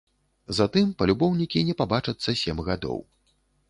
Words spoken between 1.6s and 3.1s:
не пабачацца сем гадоў.